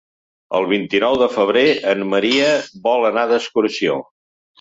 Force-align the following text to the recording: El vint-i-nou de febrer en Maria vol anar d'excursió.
El 0.59 0.63
vint-i-nou 0.69 1.17
de 1.21 1.27
febrer 1.33 1.65
en 1.91 2.01
Maria 2.13 2.47
vol 2.89 3.05
anar 3.11 3.27
d'excursió. 3.33 3.99